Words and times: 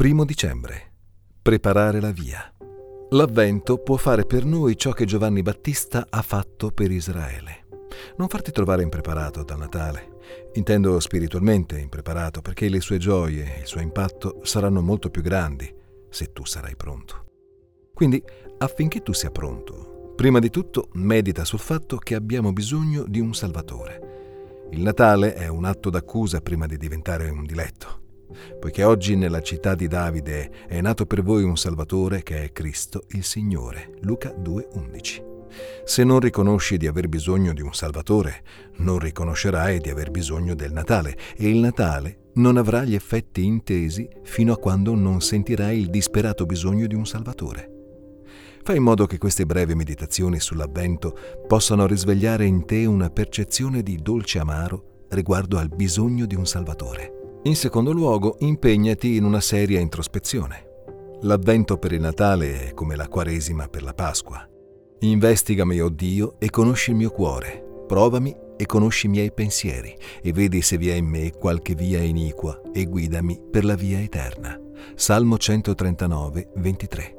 Primo 0.00 0.24
dicembre. 0.24 0.92
Preparare 1.42 2.00
la 2.00 2.10
via. 2.10 2.50
L'avvento 3.10 3.76
può 3.76 3.98
fare 3.98 4.24
per 4.24 4.46
noi 4.46 4.74
ciò 4.74 4.92
che 4.92 5.04
Giovanni 5.04 5.42
Battista 5.42 6.06
ha 6.08 6.22
fatto 6.22 6.70
per 6.70 6.90
Israele. 6.90 7.66
Non 8.16 8.28
farti 8.28 8.50
trovare 8.50 8.82
impreparato 8.82 9.42
dal 9.42 9.58
Natale. 9.58 10.08
Intendo 10.54 10.98
spiritualmente 11.00 11.78
impreparato 11.78 12.40
perché 12.40 12.70
le 12.70 12.80
sue 12.80 12.96
gioie 12.96 13.56
e 13.56 13.60
il 13.60 13.66
suo 13.66 13.82
impatto 13.82 14.40
saranno 14.42 14.80
molto 14.80 15.10
più 15.10 15.20
grandi 15.20 15.70
se 16.08 16.32
tu 16.32 16.46
sarai 16.46 16.76
pronto. 16.76 17.26
Quindi, 17.92 18.24
affinché 18.56 19.02
tu 19.02 19.12
sia 19.12 19.30
pronto, 19.30 20.14
prima 20.16 20.38
di 20.38 20.48
tutto 20.48 20.88
medita 20.94 21.44
sul 21.44 21.58
fatto 21.58 21.98
che 21.98 22.14
abbiamo 22.14 22.54
bisogno 22.54 23.04
di 23.06 23.20
un 23.20 23.34
Salvatore. 23.34 24.68
Il 24.70 24.80
Natale 24.80 25.34
è 25.34 25.48
un 25.48 25.66
atto 25.66 25.90
d'accusa 25.90 26.40
prima 26.40 26.64
di 26.64 26.78
diventare 26.78 27.28
un 27.28 27.44
diletto 27.44 28.00
poiché 28.58 28.84
oggi 28.84 29.16
nella 29.16 29.40
città 29.40 29.74
di 29.74 29.88
Davide 29.88 30.50
è 30.66 30.80
nato 30.80 31.06
per 31.06 31.22
voi 31.22 31.42
un 31.42 31.56
Salvatore 31.56 32.22
che 32.22 32.44
è 32.44 32.52
Cristo 32.52 33.04
il 33.10 33.24
Signore. 33.24 33.92
Luca 34.00 34.30
2:11. 34.30 35.28
Se 35.84 36.04
non 36.04 36.20
riconosci 36.20 36.76
di 36.76 36.86
aver 36.86 37.08
bisogno 37.08 37.52
di 37.52 37.62
un 37.62 37.74
Salvatore, 37.74 38.42
non 38.76 38.98
riconoscerai 38.98 39.80
di 39.80 39.90
aver 39.90 40.10
bisogno 40.10 40.54
del 40.54 40.72
Natale 40.72 41.16
e 41.36 41.48
il 41.48 41.56
Natale 41.56 42.18
non 42.34 42.56
avrà 42.56 42.84
gli 42.84 42.94
effetti 42.94 43.44
intesi 43.44 44.08
fino 44.22 44.52
a 44.52 44.58
quando 44.58 44.94
non 44.94 45.20
sentirai 45.20 45.78
il 45.78 45.90
disperato 45.90 46.46
bisogno 46.46 46.86
di 46.86 46.94
un 46.94 47.06
Salvatore. 47.06 47.78
Fai 48.62 48.76
in 48.76 48.82
modo 48.82 49.06
che 49.06 49.18
queste 49.18 49.46
brevi 49.46 49.74
meditazioni 49.74 50.38
sull'avvento 50.38 51.16
possano 51.48 51.86
risvegliare 51.86 52.44
in 52.44 52.66
te 52.66 52.84
una 52.84 53.10
percezione 53.10 53.82
di 53.82 53.96
dolce 53.96 54.38
amaro 54.38 55.06
riguardo 55.08 55.58
al 55.58 55.68
bisogno 55.68 56.26
di 56.26 56.36
un 56.36 56.46
Salvatore. 56.46 57.19
In 57.44 57.56
secondo 57.56 57.92
luogo, 57.92 58.36
impegnati 58.40 59.16
in 59.16 59.24
una 59.24 59.40
seria 59.40 59.80
introspezione. 59.80 60.66
L'avvento 61.22 61.78
per 61.78 61.92
il 61.92 62.00
Natale 62.02 62.68
è 62.68 62.74
come 62.74 62.96
la 62.96 63.08
Quaresima 63.08 63.66
per 63.66 63.82
la 63.82 63.94
Pasqua. 63.94 64.46
Investigami, 64.98 65.80
o 65.80 65.86
oh 65.86 65.88
Dio, 65.88 66.34
e 66.38 66.50
conosci 66.50 66.90
il 66.90 66.96
mio 66.96 67.08
cuore. 67.08 67.84
Provami 67.86 68.36
e 68.58 68.66
conosci 68.66 69.06
i 69.06 69.08
miei 69.08 69.32
pensieri, 69.32 69.96
e 70.20 70.32
vedi 70.34 70.60
se 70.60 70.76
vi 70.76 70.90
è 70.90 70.94
in 70.94 71.06
me 71.06 71.30
qualche 71.30 71.74
via 71.74 72.02
iniqua, 72.02 72.60
e 72.74 72.84
guidami 72.84 73.40
per 73.50 73.64
la 73.64 73.74
via 73.74 74.00
eterna. 74.00 74.60
Salmo 74.94 75.38
139, 75.38 76.50
23. 76.56 77.14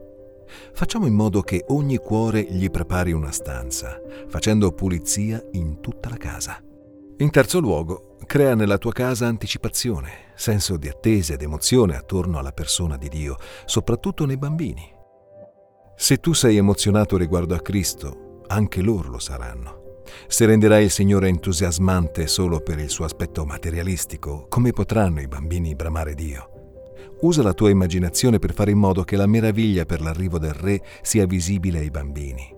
Facciamo 0.74 1.08
in 1.08 1.16
modo 1.16 1.42
che 1.42 1.64
ogni 1.70 1.98
cuore 1.98 2.44
gli 2.44 2.70
prepari 2.70 3.12
una 3.12 3.32
stanza, 3.32 4.00
facendo 4.28 4.72
pulizia 4.72 5.44
in 5.54 5.80
tutta 5.80 6.10
la 6.10 6.18
casa. 6.18 6.62
In 7.18 7.32
terzo 7.32 7.60
luogo, 7.60 8.11
crea 8.32 8.56
nella 8.56 8.78
tua 8.78 8.94
casa 8.94 9.28
anticipazione, 9.28 10.32
senso 10.36 10.78
di 10.78 10.88
attesa 10.88 11.34
ed 11.34 11.42
emozione 11.42 11.98
attorno 11.98 12.40
alla 12.40 12.54
persona 12.54 12.96
di 12.96 13.10
Dio, 13.10 13.36
soprattutto 13.66 14.26
nei 14.26 14.38
bambini. 14.38 14.90
Se 15.98 16.16
tu 16.16 16.32
sei 16.32 16.56
emozionato 16.56 17.18
riguardo 17.18 17.56
a 17.56 17.60
Cristo, 17.60 18.44
anche 18.48 18.82
loro 18.82 19.10
lo 19.10 19.20
saranno. 19.20 20.04
Se 20.28 20.46
renderai 20.46 20.86
il 20.86 20.92
Signore 20.92 21.28
entusiasmante 21.28 22.26
solo 22.28 22.62
per 22.62 22.80
il 22.80 22.90
suo 22.90 23.04
aspetto 23.04 23.44
materialistico, 23.44 24.46
come 24.48 24.72
potranno 24.72 25.20
i 25.20 25.28
bambini 25.28 25.76
bramare 25.76 26.14
Dio? 26.14 26.94
Usa 27.24 27.44
la 27.44 27.54
tua 27.54 27.70
immaginazione 27.70 28.40
per 28.40 28.54
fare 28.54 28.72
in 28.72 28.78
modo 28.78 29.04
che 29.04 29.18
la 29.18 29.28
meraviglia 29.28 29.84
per 29.84 30.00
l'arrivo 30.00 30.40
del 30.40 30.54
Re 30.54 30.82
sia 31.02 31.26
visibile 31.26 31.80
ai 31.80 31.90
bambini. 31.90 32.50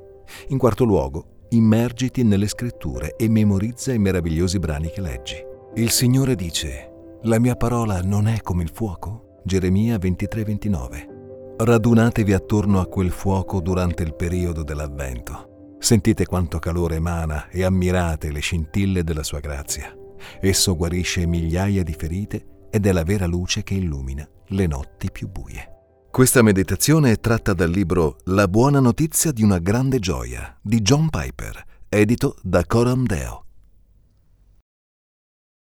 In 0.50 0.60
quarto 0.60 0.84
luogo, 0.84 1.48
immergiti 1.50 2.24
nelle 2.24 2.48
scritture 2.48 3.16
e 3.16 3.28
memorizza 3.28 3.92
i 3.92 3.98
meravigliosi 3.98 4.60
brani 4.60 4.92
che 4.92 5.02
leggi. 5.02 5.52
Il 5.76 5.90
Signore 5.90 6.36
dice, 6.36 7.18
la 7.24 7.40
mia 7.40 7.56
parola 7.56 8.00
non 8.04 8.28
è 8.28 8.42
come 8.42 8.62
il 8.62 8.70
fuoco? 8.72 9.40
Geremia 9.44 9.98
23:29. 9.98 11.56
Radunatevi 11.58 12.32
attorno 12.32 12.80
a 12.80 12.86
quel 12.86 13.10
fuoco 13.10 13.60
durante 13.60 14.04
il 14.04 14.14
periodo 14.14 14.62
dell'avvento. 14.62 15.78
Sentite 15.80 16.28
quanto 16.28 16.60
calore 16.60 16.98
emana 16.98 17.50
e 17.50 17.64
ammirate 17.64 18.32
le 18.32 18.40
scintille 18.40 19.04
della 19.04 19.24
sua 19.24 19.40
grazia. 19.40 19.92
Esso 20.40 20.76
guarisce 20.76 21.26
migliaia 21.26 21.82
di 21.82 21.94
ferite 21.94 22.68
ed 22.70 22.86
è 22.86 22.92
la 22.92 23.04
vera 23.04 23.26
luce 23.26 23.64
che 23.64 23.74
illumina 23.74 24.30
le 24.50 24.68
notti 24.68 25.10
più 25.12 25.28
buie. 25.28 25.70
Questa 26.12 26.44
meditazione 26.44 27.14
è 27.14 27.20
tratta 27.20 27.54
dal 27.54 27.72
libro 27.72 28.18
La 28.26 28.48
buona 28.48 28.80
notizia 28.80 29.32
di 29.32 29.42
una 29.42 29.58
grande 29.58 29.98
gioia 29.98 30.56
di 30.62 30.82
John 30.82 31.10
Piper, 31.10 31.64
edito 31.90 32.36
da 32.44 32.64
Coram 32.64 33.08
Deo. 33.08 33.44